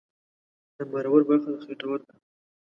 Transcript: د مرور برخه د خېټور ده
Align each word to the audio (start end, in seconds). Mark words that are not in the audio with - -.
د 0.75 0.77
مرور 0.91 1.21
برخه 1.29 1.49
د 1.55 1.57
خېټور 1.65 1.99
ده 2.07 2.13